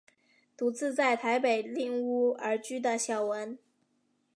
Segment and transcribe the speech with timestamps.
[0.57, 3.59] 独自在台北赁屋而居的小文。